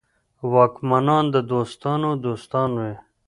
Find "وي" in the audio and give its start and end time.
2.79-2.93